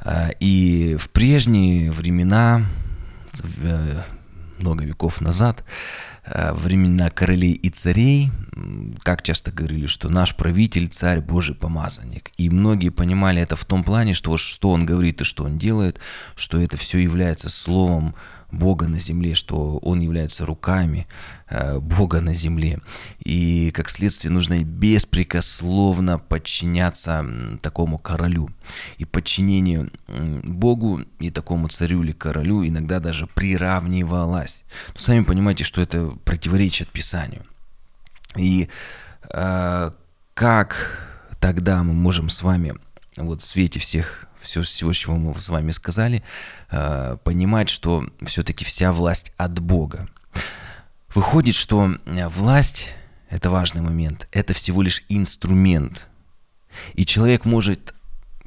А, 0.00 0.30
и 0.40 0.96
в 0.98 1.10
прежние 1.10 1.90
времена, 1.90 2.62
э, 3.62 4.02
много 4.58 4.84
веков 4.84 5.20
назад, 5.20 5.64
э, 6.24 6.52
времена 6.52 7.10
королей 7.10 7.52
и 7.52 7.70
царей, 7.70 8.30
как 9.02 9.22
часто 9.22 9.50
говорили, 9.50 9.86
что 9.86 10.08
наш 10.08 10.36
правитель, 10.36 10.88
царь, 10.88 11.20
Божий 11.20 11.54
помазанник. 11.54 12.32
И 12.36 12.50
многие 12.50 12.90
понимали 12.90 13.40
это 13.42 13.56
в 13.56 13.64
том 13.64 13.82
плане, 13.84 14.14
что 14.14 14.36
что 14.36 14.70
он 14.70 14.86
говорит 14.86 15.20
и 15.20 15.24
что 15.24 15.44
он 15.44 15.58
делает, 15.58 16.00
что 16.36 16.60
это 16.60 16.76
все 16.76 16.98
является 16.98 17.48
словом 17.48 18.14
Бога 18.58 18.88
на 18.88 18.98
земле, 18.98 19.34
что 19.34 19.78
Он 19.78 20.00
является 20.00 20.46
руками 20.46 21.06
э, 21.48 21.78
Бога 21.78 22.20
на 22.20 22.34
земле. 22.34 22.80
И, 23.24 23.70
как 23.74 23.88
следствие, 23.90 24.32
нужно 24.32 24.62
беспрекословно 24.62 26.18
подчиняться 26.18 27.24
такому 27.62 27.98
королю. 27.98 28.50
И 28.98 29.04
подчинение 29.04 29.90
Богу 30.44 31.02
и 31.18 31.30
такому 31.30 31.68
царю 31.68 32.02
или 32.02 32.12
королю 32.12 32.66
иногда 32.66 33.00
даже 33.00 33.26
приравнивалось. 33.26 34.62
Но 34.94 35.00
сами 35.00 35.24
понимаете, 35.24 35.64
что 35.64 35.80
это 35.80 36.16
противоречит 36.24 36.88
Писанию. 36.88 37.42
И 38.36 38.68
э, 39.30 39.90
как 40.34 40.98
тогда 41.40 41.82
мы 41.82 41.92
можем 41.92 42.28
с 42.28 42.42
вами 42.42 42.74
вот 43.16 43.42
в 43.42 43.44
свете 43.44 43.78
всех 43.78 44.26
все, 44.44 44.62
всего, 44.62 44.92
чего 44.92 45.16
мы 45.16 45.38
с 45.40 45.48
вами 45.48 45.72
сказали, 45.72 46.22
э, 46.70 47.16
понимать, 47.24 47.68
что 47.68 48.06
все-таки 48.22 48.64
вся 48.64 48.92
власть 48.92 49.32
от 49.36 49.58
Бога. 49.58 50.08
Выходит, 51.14 51.54
что 51.54 51.96
э, 52.06 52.28
власть, 52.28 52.94
это 53.30 53.50
важный 53.50 53.82
момент, 53.82 54.28
это 54.30 54.52
всего 54.52 54.82
лишь 54.82 55.04
инструмент. 55.08 56.06
И 56.94 57.04
человек 57.04 57.44
может 57.44 57.94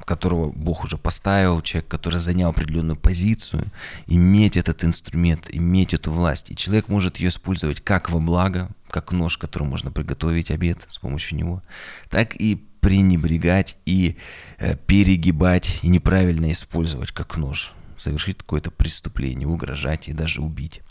которого 0.08 0.50
Бог 0.50 0.84
уже 0.84 0.96
поставил, 0.96 1.60
человек, 1.60 1.88
который 1.90 2.18
занял 2.18 2.48
определенную 2.48 2.96
позицию, 2.96 3.66
иметь 4.06 4.56
этот 4.56 4.82
инструмент, 4.82 5.48
иметь 5.50 5.92
эту 5.92 6.10
власть. 6.10 6.50
И 6.50 6.56
человек 6.56 6.88
может 6.88 7.18
ее 7.18 7.28
использовать 7.28 7.82
как 7.82 8.08
во 8.08 8.18
благо, 8.18 8.70
как 8.88 9.12
нож, 9.12 9.36
которым 9.36 9.68
можно 9.68 9.92
приготовить 9.92 10.50
обед 10.50 10.78
с 10.88 10.96
помощью 10.98 11.36
него, 11.36 11.62
так 12.08 12.34
и 12.40 12.66
пренебрегать 12.80 13.76
и 13.86 14.16
э, 14.58 14.76
перегибать 14.86 15.80
и 15.82 15.88
неправильно 15.88 16.50
использовать 16.52 17.12
как 17.12 17.36
нож 17.36 17.72
совершить 17.96 18.38
какое-то 18.38 18.70
преступление, 18.70 19.48
угрожать 19.48 20.08
и 20.08 20.12
даже 20.12 20.40
убить. 20.40 20.82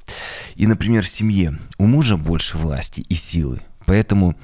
И, 0.56 0.68
например, 0.68 1.04
в 1.04 1.10
семье 1.10 1.58
у 1.78 1.86
мужа 1.86 2.18
больше 2.18 2.58
власти 2.58 3.02
и 3.02 3.16
силы, 3.16 3.62
поэтому 3.86 4.36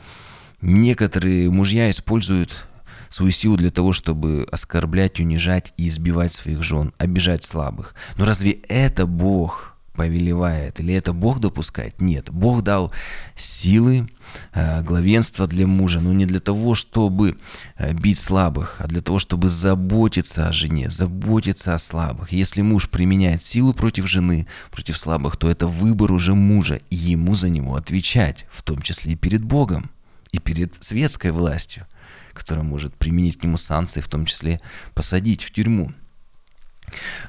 некоторые 0.61 1.49
мужья 1.49 1.89
используют 1.89 2.67
свою 3.09 3.31
силу 3.31 3.57
для 3.57 3.69
того, 3.69 3.91
чтобы 3.91 4.47
оскорблять, 4.51 5.19
унижать 5.19 5.73
и 5.77 5.87
избивать 5.87 6.33
своих 6.33 6.63
жен, 6.63 6.93
обижать 6.97 7.43
слабых. 7.43 7.93
Но 8.17 8.25
разве 8.25 8.53
это 8.67 9.05
Бог 9.05 9.72
повелевает? 9.93 10.79
Или 10.79 10.93
это 10.93 11.13
Бог 11.13 11.39
допускает? 11.39 12.01
Нет. 12.01 12.29
Бог 12.31 12.61
дал 12.61 12.91
силы, 13.35 14.09
э, 14.53 14.81
главенство 14.83 15.47
для 15.47 15.67
мужа, 15.67 15.99
но 15.99 16.13
не 16.13 16.25
для 16.25 16.39
того, 16.39 16.75
чтобы 16.75 17.37
э, 17.77 17.93
бить 17.93 18.17
слабых, 18.17 18.77
а 18.79 18.87
для 18.87 19.01
того, 19.01 19.19
чтобы 19.19 19.49
заботиться 19.49 20.47
о 20.47 20.51
жене, 20.51 20.89
заботиться 20.89 21.73
о 21.73 21.79
слабых. 21.79 22.31
Если 22.31 22.61
муж 22.61 22.89
применяет 22.89 23.41
силу 23.41 23.73
против 23.73 24.07
жены, 24.07 24.47
против 24.71 24.97
слабых, 24.97 25.37
то 25.37 25.49
это 25.49 25.67
выбор 25.67 26.11
уже 26.11 26.35
мужа, 26.35 26.81
и 26.89 26.95
ему 26.95 27.35
за 27.35 27.49
него 27.49 27.75
отвечать, 27.75 28.45
в 28.51 28.61
том 28.61 28.81
числе 28.81 29.13
и 29.13 29.15
перед 29.15 29.43
Богом, 29.43 29.91
и 30.31 30.39
перед 30.39 30.83
светской 30.83 31.31
властью 31.31 31.85
которая 32.33 32.65
может 32.65 32.95
применить 32.95 33.37
к 33.39 33.43
нему 33.43 33.57
санкции, 33.57 34.01
в 34.01 34.07
том 34.07 34.25
числе 34.25 34.59
посадить 34.93 35.43
в 35.43 35.51
тюрьму. 35.51 35.93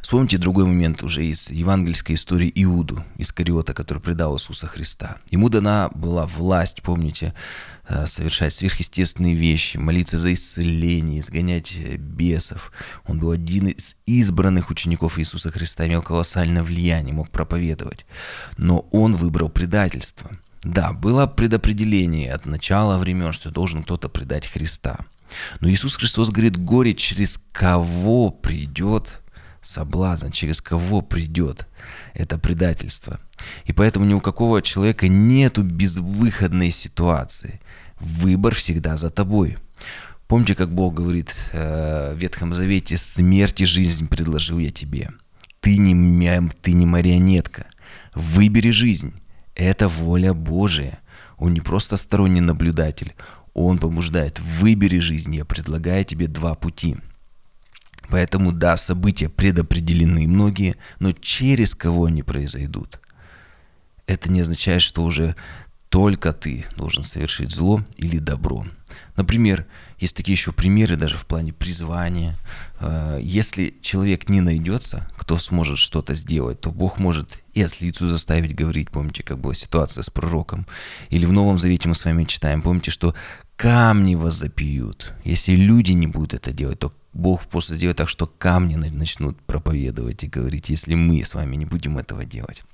Вспомните 0.02 0.38
другой 0.38 0.64
момент 0.64 1.02
уже 1.02 1.24
из 1.24 1.50
евангельской 1.50 2.14
истории 2.14 2.50
Иуду, 2.54 3.04
Искариота, 3.18 3.74
который 3.74 3.98
предал 3.98 4.36
Иисуса 4.36 4.66
Христа. 4.66 5.18
Ему 5.30 5.48
дана 5.48 5.90
была 5.94 6.26
власть, 6.26 6.82
помните, 6.82 7.34
э, 7.88 8.06
совершать 8.06 8.52
сверхъестественные 8.52 9.34
вещи, 9.34 9.76
молиться 9.76 10.18
за 10.18 10.32
исцеление, 10.32 11.20
изгонять 11.20 11.72
э, 11.76 11.96
бесов. 11.96 12.72
Он 13.06 13.18
был 13.18 13.30
один 13.30 13.68
из 13.68 13.96
избранных 14.06 14.70
учеников 14.70 15.18
Иисуса 15.18 15.50
Христа, 15.50 15.86
имел 15.86 16.02
колоссальное 16.02 16.62
влияние, 16.62 17.14
мог 17.14 17.30
проповедовать. 17.30 18.06
Но 18.56 18.80
он 18.90 19.14
выбрал 19.14 19.48
предательство– 19.48 20.30
да, 20.64 20.94
было 20.94 21.26
предопределение 21.26 22.32
от 22.32 22.46
начала 22.46 22.96
времен, 22.96 23.32
что 23.32 23.50
должен 23.50 23.82
кто-то 23.82 24.08
предать 24.08 24.46
Христа. 24.46 24.98
Но 25.60 25.68
Иисус 25.68 25.96
Христос 25.96 26.30
говорит, 26.30 26.56
горе, 26.56 26.94
через 26.94 27.38
кого 27.52 28.30
придет 28.30 29.20
соблазн, 29.64 30.30
через 30.30 30.60
кого 30.60 31.00
придет 31.00 31.66
это 32.12 32.38
предательство. 32.38 33.20
И 33.64 33.72
поэтому 33.72 34.06
ни 34.06 34.14
у 34.14 34.20
какого 34.20 34.62
человека 34.62 35.08
нету 35.08 35.62
безвыходной 35.62 36.70
ситуации. 36.70 37.60
Выбор 37.98 38.54
всегда 38.54 38.96
за 38.96 39.10
тобой. 39.10 39.58
Помните, 40.26 40.54
как 40.54 40.72
Бог 40.72 40.94
говорит 40.94 41.34
э, 41.52 42.14
в 42.14 42.18
Ветхом 42.18 42.54
Завете, 42.54 42.96
смерть 42.96 43.60
и 43.60 43.64
жизнь 43.64 44.08
предложил 44.08 44.58
я 44.58 44.70
тебе. 44.70 45.10
Ты 45.60 45.76
не, 45.76 46.50
ты 46.62 46.72
не 46.72 46.86
марионетка. 46.86 47.66
Выбери 48.14 48.70
жизнь. 48.70 49.14
Это 49.54 49.88
воля 49.88 50.32
Божия. 50.34 50.98
Он 51.36 51.52
не 51.52 51.60
просто 51.60 51.96
сторонний 51.96 52.40
наблюдатель. 52.40 53.14
Он 53.52 53.78
побуждает. 53.78 54.40
Выбери 54.40 54.98
жизнь. 54.98 55.34
Я 55.34 55.44
предлагаю 55.44 56.04
тебе 56.04 56.26
два 56.26 56.54
пути. 56.54 56.96
Поэтому, 58.08 58.52
да, 58.52 58.76
события 58.76 59.28
предопределены 59.28 60.26
многие, 60.26 60.76
но 60.98 61.12
через 61.12 61.74
кого 61.74 62.04
они 62.04 62.22
произойдут. 62.22 63.00
Это 64.06 64.30
не 64.30 64.40
означает, 64.40 64.82
что 64.82 65.02
уже 65.02 65.34
только 65.94 66.32
ты 66.32 66.64
должен 66.76 67.04
совершить 67.04 67.52
зло 67.52 67.80
или 67.96 68.18
добро. 68.18 68.66
Например, 69.14 69.64
есть 70.00 70.16
такие 70.16 70.32
еще 70.32 70.50
примеры 70.50 70.96
даже 70.96 71.16
в 71.16 71.24
плане 71.24 71.52
призвания. 71.52 72.36
Э, 72.80 73.20
если 73.22 73.78
человек 73.80 74.28
не 74.28 74.40
найдется, 74.40 75.08
кто 75.16 75.38
сможет 75.38 75.78
что-то 75.78 76.16
сделать, 76.16 76.60
то 76.60 76.72
Бог 76.72 76.98
может 76.98 77.44
и 77.52 77.62
ослицу 77.62 78.08
заставить 78.08 78.56
говорить. 78.56 78.90
Помните, 78.90 79.22
как 79.22 79.38
была 79.38 79.54
ситуация 79.54 80.02
с 80.02 80.10
пророком? 80.10 80.66
Или 81.10 81.26
в 81.26 81.32
Новом 81.32 81.58
Завете 81.58 81.88
мы 81.88 81.94
с 81.94 82.04
вами 82.04 82.24
читаем. 82.24 82.60
Помните, 82.60 82.90
что 82.90 83.14
камни 83.54 84.16
вас 84.16 84.34
запьют. 84.34 85.12
Если 85.22 85.52
люди 85.54 85.92
не 85.92 86.08
будут 86.08 86.34
это 86.34 86.52
делать, 86.52 86.80
то 86.80 86.92
Бог 87.12 87.46
просто 87.46 87.76
сделает 87.76 87.98
так, 87.98 88.08
что 88.08 88.26
камни 88.26 88.74
начнут 88.74 89.40
проповедовать 89.42 90.24
и 90.24 90.26
говорить, 90.26 90.70
если 90.70 90.96
мы 90.96 91.22
с 91.22 91.34
вами 91.34 91.54
не 91.54 91.66
будем 91.66 91.98
этого 91.98 92.24
делать. 92.24 92.64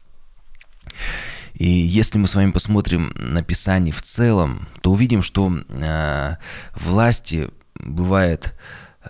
И 1.61 1.69
если 1.69 2.17
мы 2.17 2.27
с 2.27 2.35
вами 2.35 2.53
посмотрим 2.53 3.13
на 3.17 3.43
Писание 3.43 3.93
в 3.93 4.01
целом, 4.01 4.67
то 4.81 4.93
увидим, 4.93 5.23
что 5.23 5.53
э, 5.69 6.37
власти 6.75 7.51
бывает 7.75 8.55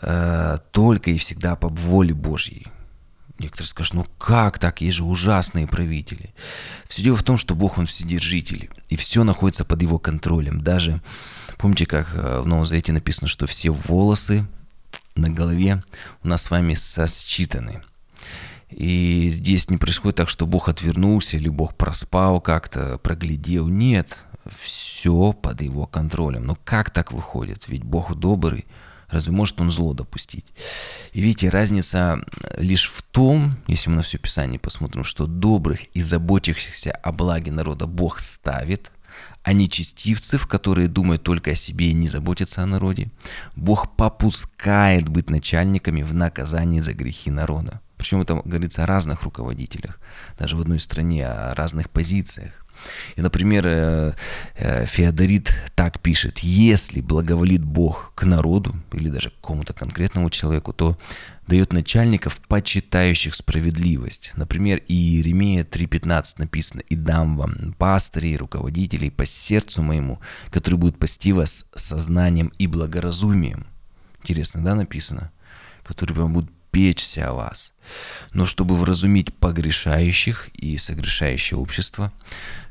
э, 0.03 0.59
только 0.73 1.13
и 1.13 1.19
всегда 1.19 1.55
по 1.55 1.69
воле 1.69 2.13
Божьей. 2.13 2.67
Некоторые 3.39 3.69
скажут, 3.69 3.95
ну 3.95 4.07
как 4.19 4.59
так, 4.59 4.81
есть 4.81 4.97
же 4.97 5.05
ужасные 5.05 5.69
правители. 5.69 6.35
Все 6.89 7.05
дело 7.05 7.17
в 7.17 7.23
том, 7.23 7.39
что 7.39 7.55
Бог, 7.55 7.79
Он 7.79 7.87
вседержитель, 7.87 8.69
и 8.89 8.97
все 8.97 9.23
находится 9.23 9.65
под 9.65 9.81
Его 9.81 10.01
контролем. 10.01 10.61
Даже, 10.61 11.01
помните, 11.57 11.87
как 11.87 12.09
э, 12.15 12.41
в 12.41 12.49
Новом 12.49 12.67
Завете 12.67 12.93
написано, 12.93 13.29
что 13.29 13.47
все 13.47 13.71
волосы 13.71 14.45
на 15.15 15.31
голове 15.31 15.85
у 16.25 16.27
нас 16.27 16.43
с 16.43 16.51
вами 16.51 16.75
сосчитаны. 16.75 17.81
И 18.71 19.29
здесь 19.31 19.69
не 19.69 19.77
происходит 19.77 20.17
так, 20.17 20.29
что 20.29 20.47
Бог 20.47 20.69
отвернулся 20.69 21.37
или 21.37 21.49
Бог 21.49 21.75
проспал 21.77 22.41
как-то, 22.41 22.99
проглядел. 22.99 23.69
Нет, 23.69 24.17
все 24.49 25.33
под 25.33 25.61
его 25.61 25.87
контролем. 25.87 26.45
Но 26.45 26.57
как 26.65 26.91
так 26.91 27.13
выходит? 27.13 27.69
Ведь 27.69 27.83
Бог 27.83 28.15
добрый, 28.15 28.67
разве 29.09 29.33
может 29.33 29.61
он 29.61 29.71
зло 29.71 29.93
допустить? 29.93 30.47
И 31.13 31.21
видите, 31.21 31.49
разница 31.49 32.21
лишь 32.57 32.89
в 32.89 33.03
том, 33.03 33.57
если 33.67 33.91
мы 33.91 33.97
на 33.97 34.03
все 34.03 34.19
Писание 34.19 34.61
посмотрим, 34.61 35.05
что 35.05 35.27
добрых 35.27 35.85
и 35.95 36.03
заботящихся 36.03 36.93
о 36.93 37.13
благе 37.13 37.51
народа 37.51 37.87
Бог 37.87 38.21
ставит, 38.21 38.93
а 39.43 39.53
не 39.53 39.69
честивцев, 39.69 40.47
которые 40.47 40.89
думают 40.89 41.23
только 41.23 41.53
о 41.53 41.55
себе 41.55 41.91
и 41.91 41.95
не 41.95 42.09
заботятся 42.09 42.63
о 42.63 42.67
народе. 42.67 43.11
Бог 43.57 43.97
попускает 43.97 45.09
быть 45.09 45.31
начальниками 45.31 46.03
в 46.03 46.15
наказании 46.15 46.81
за 46.81 46.93
грехи 46.93 47.31
народа. 47.31 47.81
Причем 48.01 48.23
это 48.23 48.41
говорится 48.47 48.83
о 48.83 48.87
разных 48.87 49.25
руководителях, 49.25 50.01
даже 50.39 50.57
в 50.57 50.61
одной 50.63 50.81
стране, 50.81 51.27
о 51.27 51.55
разных 51.55 51.91
позициях. 51.91 52.53
И, 53.15 53.21
например, 53.21 53.67
э, 53.67 54.13
э, 54.57 54.87
Феодорит 54.87 55.53
так 55.75 56.01
пишет, 56.01 56.39
если 56.39 57.03
благоволит 57.03 57.63
Бог 57.63 58.13
к 58.15 58.25
народу 58.25 58.75
или 58.95 59.11
даже 59.11 59.29
к 59.29 59.35
какому-то 59.35 59.75
конкретному 59.75 60.31
человеку, 60.31 60.73
то 60.73 60.97
дает 61.47 61.75
начальников, 61.75 62.41
почитающих 62.49 63.35
справедливость. 63.35 64.33
Например, 64.35 64.81
Иеремия 64.89 65.63
3.15 65.63 66.39
написано, 66.39 66.81
«И 66.89 66.95
дам 66.95 67.37
вам 67.37 67.75
пастырей, 67.77 68.39
руководителей 68.39 69.11
по 69.11 69.27
сердцу 69.27 69.83
моему, 69.83 70.21
которые 70.51 70.79
будут 70.79 70.99
пасти 70.99 71.35
вас 71.35 71.67
сознанием 71.75 72.51
и 72.57 72.67
благоразумием». 72.67 73.67
Интересно, 74.23 74.65
да, 74.65 74.75
написано? 74.75 75.33
Которые 75.85 76.15
прям 76.15 76.33
будут 76.33 76.51
печься 76.71 77.29
о 77.29 77.35
вас. 77.35 77.73
Но 78.33 78.47
чтобы 78.47 78.77
вразумить 78.77 79.35
погрешающих 79.35 80.49
и 80.55 80.79
согрешающее 80.79 81.59
общество, 81.59 82.13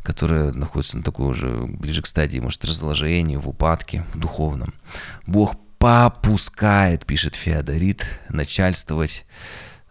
которое 0.03 0.51
находится 0.51 0.97
на 0.97 1.03
такой 1.03 1.29
уже 1.29 1.65
ближе 1.67 2.01
к 2.01 2.07
стадии, 2.07 2.39
может, 2.39 2.63
разложения, 2.65 3.37
в 3.37 3.49
упадке 3.49 4.05
духовном, 4.13 4.73
Бог 5.27 5.55
попускает, 5.77 7.05
пишет 7.05 7.35
Феодорит, 7.35 8.05
начальствовать 8.29 9.25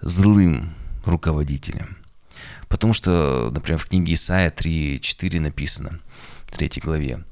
злым 0.00 0.74
руководителям. 1.04 1.96
Потому 2.68 2.92
что, 2.92 3.50
например, 3.52 3.78
в 3.78 3.86
книге 3.86 4.14
Исаия 4.14 4.50
3.4 4.50 5.40
написано, 5.40 6.00
в 6.44 6.56
3 6.56 6.80
главе, 6.82 7.24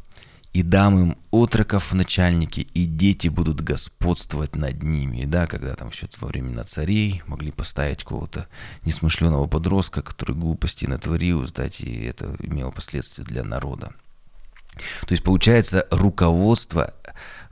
и 0.57 0.63
дам 0.63 0.99
им 0.99 1.19
отроков 1.33 1.93
в 1.93 1.95
начальники, 1.95 2.61
и 2.61 2.87
дети 2.87 3.29
будут 3.29 3.61
господствовать 3.61 4.57
над 4.57 4.83
ними. 4.83 5.19
И 5.19 5.27
да, 5.27 5.47
когда 5.47 5.75
там 5.75 5.91
еще 5.91 6.09
во 6.19 6.29
времена 6.29 6.65
царей 6.65 7.23
могли 7.27 7.51
поставить 7.51 8.05
какого-то 8.05 8.49
несмышленого 8.83 9.49
подростка, 9.49 10.01
который 10.01 10.35
глупости 10.35 10.87
натворил, 10.87 11.47
сдать, 11.47 11.83
и 11.83 12.05
это 12.05 12.35
имело 12.39 12.71
последствия 12.71 13.25
для 13.25 13.45
народа. 13.45 13.93
То 14.77 15.13
есть 15.13 15.23
получается 15.23 15.87
руководство 15.91 16.95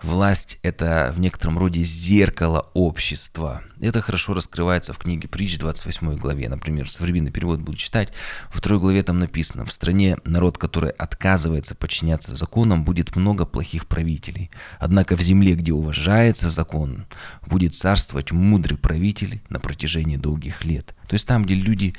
Власть– 0.05 0.59
это 0.63 1.15
в 1.17 1.21
некотором 1.21 1.59
роде 1.59 1.83
зеркало 1.83 2.69
общества. 2.75 3.63
Это 3.81 4.03
хорошо 4.03 4.35
раскрывается 4.35 4.93
в 4.93 4.99
книге 4.99 5.29
Притч 5.29 5.57
28 5.57 6.17
главе. 6.17 6.51
Например, 6.51 6.87
современный 6.91 7.31
перевод 7.31 7.61
буду 7.61 7.79
читать. 7.79 8.11
Во 8.53 8.59
второй 8.59 8.81
главе 8.81 9.03
там 9.03 9.19
написано, 9.19 9.65
в 9.65 9.73
стране 9.73 10.19
народ, 10.27 10.59
который 10.59 10.91
отказывается 10.91 11.75
подчиняться 11.75 12.35
законам, 12.35 12.85
будет 12.85 13.17
много 13.17 13.47
плохих 13.47 13.87
правителей. 13.87 14.51
Однако 14.79 15.17
в 15.17 15.23
земле, 15.23 15.55
где 15.55 15.73
уважается 15.73 16.51
закон, 16.51 17.07
будет 17.47 17.75
царствовать 17.75 18.31
мудрый 18.31 18.77
правитель 18.77 19.41
на 19.49 19.59
протяжении 19.59 20.17
долгих 20.17 20.67
лет. 20.67 20.95
То 21.09 21.15
есть 21.15 21.27
там, 21.29 21.45
где 21.45 21.55
люди, 21.55 21.95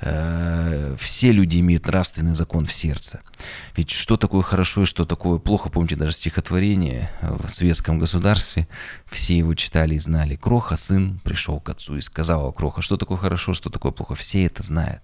э, 0.00 0.96
все 0.98 1.32
люди 1.32 1.60
имеют 1.60 1.86
нравственный 1.86 2.34
закон 2.34 2.66
в 2.66 2.72
сердце. 2.72 3.20
Ведь 3.76 3.90
что 3.90 4.16
такое 4.16 4.42
хорошо 4.42 4.69
и 4.78 4.84
что 4.84 5.04
такое 5.04 5.38
плохо, 5.38 5.68
помните 5.70 5.96
даже 5.96 6.12
стихотворение 6.12 7.10
в 7.20 7.48
светском 7.48 7.98
государстве, 7.98 8.68
все 9.06 9.36
его 9.36 9.54
читали 9.54 9.94
и 9.94 9.98
знали. 9.98 10.36
Кроха, 10.36 10.76
сын, 10.76 11.20
пришел 11.24 11.60
к 11.60 11.68
отцу 11.68 11.96
и 11.96 12.00
сказал 12.00 12.52
Кроха, 12.52 12.82
что 12.82 12.96
такое 12.96 13.18
хорошо, 13.18 13.54
что 13.54 13.70
такое 13.70 13.92
плохо. 13.92 14.14
Все 14.14 14.44
это 14.44 14.62
знают. 14.62 15.02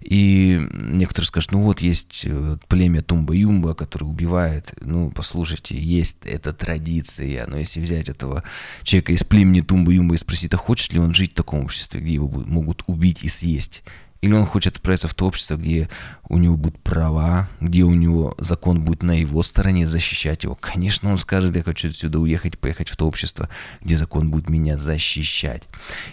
И 0.00 0.60
некоторые 0.72 1.26
скажут, 1.26 1.52
ну 1.52 1.62
вот 1.62 1.80
есть 1.80 2.22
э, 2.24 2.56
племя 2.66 3.00
Тумба-Юмба, 3.00 3.74
которое 3.74 4.06
убивает. 4.06 4.74
Ну, 4.80 5.10
послушайте, 5.10 5.78
есть 5.78 6.18
эта 6.24 6.52
традиция. 6.52 7.46
Но 7.46 7.58
если 7.58 7.80
взять 7.80 8.08
этого 8.08 8.42
человека 8.82 9.12
из 9.12 9.22
племени 9.22 9.60
Тумба-Юмба 9.60 10.14
и 10.14 10.18
спросить, 10.18 10.52
а 10.54 10.56
хочет 10.56 10.92
ли 10.92 10.98
он 10.98 11.14
жить 11.14 11.32
в 11.32 11.36
таком 11.36 11.64
обществе, 11.64 12.00
где 12.00 12.14
его 12.14 12.28
могут 12.28 12.82
убить 12.86 13.22
и 13.22 13.28
съесть, 13.28 13.82
или 14.20 14.32
он 14.32 14.46
хочет 14.46 14.76
отправиться 14.76 15.06
в 15.06 15.14
то 15.14 15.26
общество, 15.26 15.56
где 15.56 15.88
у 16.28 16.38
него 16.38 16.56
будут 16.56 16.80
права, 16.82 17.48
где 17.60 17.84
у 17.84 17.94
него 17.94 18.34
закон 18.38 18.82
будет 18.82 19.02
на 19.02 19.12
его 19.12 19.42
стороне 19.42 19.86
защищать 19.86 20.44
его. 20.44 20.56
Конечно, 20.56 21.10
он 21.10 21.18
скажет, 21.18 21.54
я 21.54 21.62
хочу 21.62 21.88
отсюда 21.88 22.18
уехать, 22.18 22.58
поехать 22.58 22.88
в 22.88 22.96
то 22.96 23.06
общество, 23.06 23.48
где 23.80 23.96
закон 23.96 24.30
будет 24.30 24.48
меня 24.48 24.76
защищать. 24.76 25.62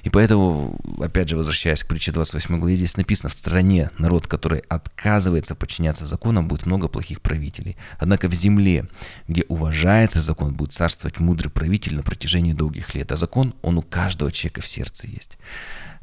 И 0.03 0.09
поэтому, 0.09 0.79
опять 0.99 1.29
же, 1.29 1.35
возвращаясь 1.35 1.83
к 1.83 1.87
притче 1.87 2.11
28 2.11 2.59
главе, 2.59 2.75
здесь 2.75 2.95
написано, 2.95 3.29
в 3.29 3.33
стране 3.33 3.89
народ, 3.97 4.27
который 4.27 4.59
отказывается 4.59 5.55
подчиняться 5.55 6.05
законам, 6.05 6.47
будет 6.47 6.67
много 6.67 6.87
плохих 6.87 7.21
правителей. 7.21 7.75
Однако 7.99 8.27
в 8.27 8.33
земле, 8.33 8.87
где 9.27 9.43
уважается 9.47 10.21
закон, 10.21 10.53
будет 10.53 10.73
царствовать 10.73 11.19
мудрый 11.19 11.49
правитель 11.49 11.95
на 11.95 12.03
протяжении 12.03 12.53
долгих 12.53 12.93
лет. 12.93 13.11
А 13.11 13.15
закон, 13.15 13.55
он 13.63 13.79
у 13.79 13.81
каждого 13.81 14.31
человека 14.31 14.61
в 14.61 14.67
сердце 14.67 15.07
есть. 15.07 15.37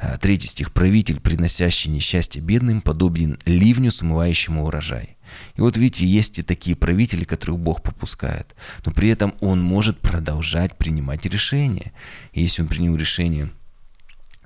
Э, 0.03 0.19
третий 0.21 0.49
стих. 0.49 0.73
«Правитель, 0.73 1.21
приносящий 1.21 1.92
несчастье 1.93 2.43
бедным, 2.43 2.81
подобен 2.81 3.39
ливню, 3.45 3.93
смывающему 3.93 4.65
урожай». 4.65 5.17
И 5.55 5.61
вот 5.61 5.77
видите, 5.77 6.07
есть 6.07 6.39
и 6.39 6.43
такие 6.43 6.77
правители, 6.77 7.25
которых 7.25 7.59
Бог 7.59 7.83
попускает. 7.83 8.55
Но 8.85 8.93
при 8.93 9.09
этом 9.09 9.35
Он 9.41 9.61
может 9.61 10.01
продолжать 10.01 10.77
принимать 10.77 11.27
решения. 11.27 11.93
И 12.33 12.43
если 12.43 12.63
Он 12.63 12.69
принял 12.69 12.97
решение 12.97 13.51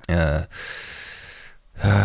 э, 0.09 0.45
э, 1.75 2.05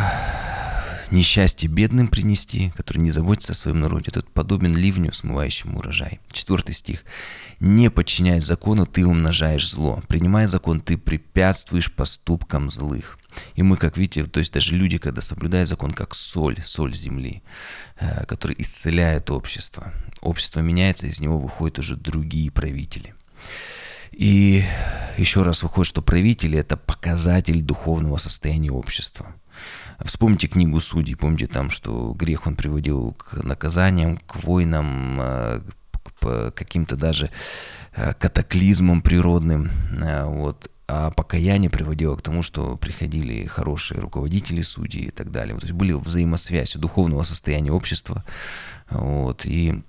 несчастье 1.12 1.70
бедным 1.70 2.08
принести, 2.08 2.72
который 2.76 3.00
не 3.00 3.12
заботится 3.12 3.52
о 3.52 3.56
своем 3.56 3.80
народе, 3.80 4.12
тот 4.12 4.30
подобен 4.32 4.76
ливню, 4.76 5.12
смывающему 5.12 5.80
урожай. 5.80 6.20
Четвертый 6.32 6.74
стих. 6.74 7.04
«Не 7.60 7.90
подчиняй 7.90 8.40
закону, 8.42 8.86
ты 8.86 9.06
умножаешь 9.06 9.70
зло. 9.70 10.02
Принимая 10.08 10.48
закон, 10.48 10.82
ты 10.82 10.98
препятствуешь 10.98 11.92
поступкам 11.92 12.70
злых». 12.70 13.18
И 13.56 13.63
мы, 13.63 13.78
как 13.78 13.98
видите, 13.98 14.24
то 14.26 14.39
есть 14.39 14.54
даже 14.54 14.76
люди, 14.76 14.98
когда 14.98 15.22
соблюдают 15.22 15.70
закон, 15.70 15.91
как 15.91 16.13
соль, 16.15 16.60
соль 16.63 16.94
земли, 16.94 17.44
э, 18.00 18.26
который 18.26 18.56
исцеляет 18.60 19.32
общество. 19.32 19.94
Общество 20.22 20.60
меняется, 20.60 21.08
из 21.08 21.22
него 21.22 21.38
выходят 21.39 21.80
уже 21.80 21.96
другие 21.96 22.52
правители. 22.52 23.13
И 24.12 24.63
еще 25.17 25.44
раз 25.44 25.63
выходит, 25.63 25.88
что 25.88 26.02
правители– 26.02 26.60
это 26.60 26.78
показатель 26.78 27.62
духовного 27.62 28.17
состояния 28.17 28.72
общества. 28.72 29.36
Вспомните 30.04 30.48
книгу 30.48 30.80
судей, 30.80 31.15
помните 31.15 31.48
там, 31.48 31.70
что 31.70 32.13
грех 32.13 32.48
он 32.48 32.56
приводил 32.56 33.13
к 33.13 33.44
наказаниям, 33.44 34.17
к 34.17 34.44
войнам, 34.44 35.17
э, 35.22 35.62
к 36.20 36.52
каким-то 36.52 36.96
даже 36.96 37.30
э, 37.96 38.13
катаклизмам 38.13 39.02
природным. 39.02 39.72
Вот. 40.26 40.70
А 40.94 41.10
покаяние 41.10 41.70
приводило 41.70 42.18
к 42.18 42.22
тому, 42.22 42.42
что 42.42 42.76
приходили 42.76 43.46
хорошие 43.46 44.02
руководители 44.02 44.62
судей 44.62 45.04
и 45.04 45.10
так 45.10 45.32
далее. 45.32 45.58
То 45.58 45.64
есть 45.64 45.72
были 45.72 45.94
взаимосвязь 45.94 46.76
духовного 46.76 47.24
состояния 47.24 47.72
общества. 47.72 48.26
Вот. 48.90 49.46
И 49.46 49.82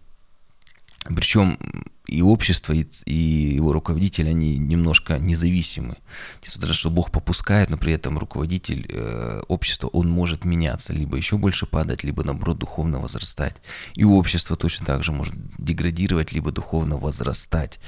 причем 1.06 1.58
и 2.06 2.22
общество, 2.22 2.72
и, 2.72 2.86
и 3.06 3.14
его 3.56 3.72
руководитель, 3.72 4.28
они 4.28 4.56
немножко 4.56 5.18
независимы. 5.18 5.96
Несмотря 6.40 6.68
на 6.68 6.74
то, 6.74 6.78
что 6.78 6.90
Бог 6.90 7.10
попускает, 7.10 7.68
но 7.68 7.78
при 7.78 7.94
этом 7.94 8.16
руководитель 8.16 8.86
э, 8.88 9.42
общества, 9.48 9.88
он 9.88 10.08
может 10.08 10.44
меняться, 10.44 10.92
либо 10.92 11.16
еще 11.16 11.36
больше 11.36 11.66
падать, 11.66 12.04
либо 12.04 12.22
наоборот 12.22 12.58
духовно 12.58 13.00
возрастать. 13.00 13.56
И 13.94 14.04
общество 14.04 14.54
точно 14.54 14.86
так 14.86 15.02
же 15.02 15.10
может 15.10 15.34
деградировать, 15.58 16.32
либо 16.32 16.52
духовно 16.52 16.96
возрастать. 16.96 17.80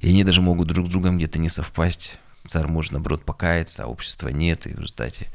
И 0.00 0.10
они 0.10 0.22
даже 0.22 0.42
могут 0.42 0.68
друг 0.68 0.86
с 0.86 0.90
другом 0.90 1.16
где-то 1.16 1.38
не 1.38 1.48
совпасть. 1.48 2.18
Царь 2.48 2.66
может, 2.66 2.92
наоборот, 2.92 3.24
покаяться, 3.24 3.84
а 3.84 3.86
общества 3.86 4.28
нет, 4.28 4.66
и 4.66 4.70
в 4.70 4.76
результате 4.76 5.28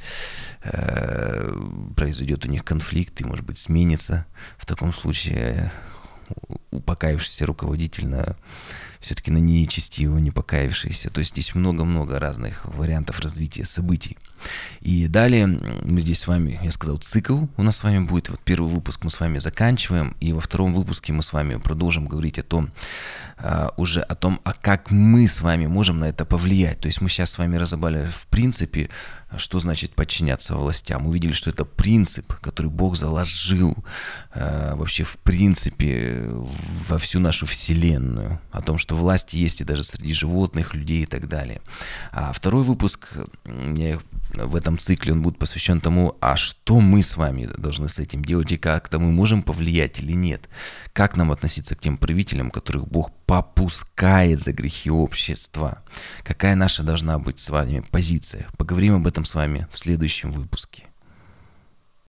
э, 0.63 1.53
произойдет 1.95 2.45
у 2.45 2.49
них 2.49 2.65
конфликт, 2.65 3.21
и, 3.21 3.23
может 3.23 3.45
быть, 3.45 3.57
сменится 3.57 4.25
в 4.57 4.65
таком 4.65 4.93
случае 4.93 5.71
упокаившийся 6.71 7.45
руководитель 7.45 8.07
на 8.07 8.35
все-таки 9.03 9.31
на 9.31 9.37
нечестивого, 9.37 10.17
не 10.17 10.31
покаявшийся. 10.31 11.09
То 11.09 11.19
есть 11.19 11.31
здесь 11.31 11.55
много-много 11.55 12.19
разных 12.19 12.63
вариантов 12.63 13.19
развития 13.19 13.65
событий. 13.65 14.17
И 14.79 15.07
далее 15.07 15.47
мы 15.47 15.99
здесь 15.99 16.19
с 16.19 16.27
вами, 16.27 16.59
я 16.63 16.71
сказал, 16.71 16.97
цикл 16.97 17.43
у 17.57 17.63
нас 17.63 17.77
с 17.77 17.83
вами 17.83 17.99
будет. 18.05 18.29
Вот 18.29 18.39
первый 18.39 18.71
выпуск 18.71 19.03
мы 19.03 19.11
с 19.11 19.19
вами 19.19 19.39
заканчиваем, 19.39 20.15
и 20.21 20.31
во 20.31 20.39
втором 20.39 20.73
выпуске 20.73 21.11
мы 21.11 21.21
с 21.21 21.33
вами 21.33 21.57
продолжим 21.57 22.07
говорить 22.07 22.39
о 22.39 22.43
том, 22.43 22.71
уже 23.77 24.01
о 24.01 24.15
том, 24.15 24.39
а 24.43 24.53
как 24.53 24.91
мы 24.91 25.27
с 25.27 25.41
вами 25.41 25.67
можем 25.67 25.99
на 25.99 26.05
это 26.05 26.25
повлиять. 26.25 26.79
То 26.79 26.87
есть 26.87 27.01
мы 27.01 27.09
сейчас 27.09 27.31
с 27.31 27.37
вами 27.37 27.57
разобрали 27.57 28.09
в 28.09 28.27
принципе, 28.27 28.89
что 29.37 29.59
значит 29.59 29.95
подчиняться 29.95 30.55
властям. 30.55 31.07
Увидели, 31.07 31.33
что 31.33 31.49
это 31.49 31.65
принцип, 31.65 32.33
который 32.39 32.71
Бог 32.71 32.95
заложил 32.95 33.75
э, 34.33 34.75
вообще 34.75 35.03
в 35.03 35.17
принципе 35.17 36.29
во 36.87 36.97
всю 36.97 37.19
нашу 37.19 37.45
вселенную. 37.45 38.39
О 38.51 38.61
том, 38.61 38.77
что 38.77 38.95
власти 38.95 39.35
есть 39.35 39.61
и 39.61 39.63
даже 39.63 39.83
среди 39.83 40.13
животных, 40.13 40.73
людей 40.73 41.03
и 41.03 41.05
так 41.05 41.27
далее. 41.27 41.61
А 42.11 42.31
второй 42.33 42.63
выпуск 42.63 43.07
я 43.75 43.99
в 44.35 44.55
этом 44.55 44.77
цикле 44.77 45.13
он 45.13 45.21
будет 45.21 45.37
посвящен 45.37 45.79
тому, 45.79 46.15
а 46.21 46.35
что 46.35 46.79
мы 46.79 47.01
с 47.01 47.17
вами 47.17 47.49
должны 47.57 47.89
с 47.89 47.99
этим 47.99 48.23
делать 48.23 48.51
и 48.51 48.57
как-то 48.57 48.99
мы 48.99 49.11
можем 49.11 49.43
повлиять 49.43 49.99
или 49.99 50.13
нет. 50.13 50.49
Как 50.91 51.17
нам 51.17 51.31
относиться 51.31 51.75
к 51.75 51.79
тем 51.79 51.97
правителям, 51.97 52.51
которых 52.51 52.87
Бог 52.87 53.11
попускает 53.25 54.39
за 54.39 54.53
грехи 54.53 54.89
общества. 54.89 55.83
Какая 56.23 56.55
наша 56.55 56.83
должна 56.83 57.19
быть 57.19 57.39
с 57.39 57.49
вами 57.49 57.83
позиция. 57.91 58.47
Поговорим 58.57 58.95
об 58.95 59.07
этом 59.07 59.25
с 59.25 59.35
вами 59.35 59.67
в 59.71 59.79
следующем 59.79 60.31
выпуске. 60.31 60.87